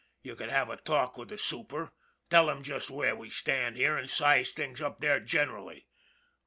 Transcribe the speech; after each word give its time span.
You 0.23 0.33
could 0.35 0.49
have 0.49 0.71
a 0.71 0.77
talk 0.77 1.15
with 1.15 1.29
the 1.29 1.37
super, 1.37 1.91
tell 2.31 2.49
him 2.49 2.63
just 2.63 2.89
where 2.89 3.15
we 3.15 3.29
stand 3.29 3.77
here, 3.77 3.95
an* 3.97 4.07
size 4.07 4.49
things 4.49 4.81
up 4.81 4.97
there 4.97 5.19
generally. 5.19 5.85